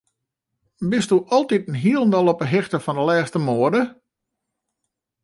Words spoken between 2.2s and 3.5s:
op 'e hichte fan de lêste